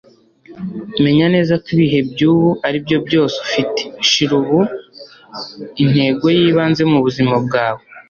menya 1.03 1.25
neza 1.35 1.53
ko 1.63 1.67
ibihe 1.75 1.99
byubu 2.11 2.49
aribyo 2.67 2.97
byose 3.07 3.35
ufite. 3.45 3.81
shira 4.09 4.33
ubu 4.41 4.59
intego 5.83 6.25
y'ibanze 6.37 6.83
mu 6.91 6.99
buzima 7.05 7.35
bwawe 7.45 7.81